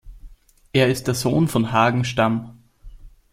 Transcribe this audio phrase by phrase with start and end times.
[0.73, 2.57] Er ist der Sohn von Hagen Stamm.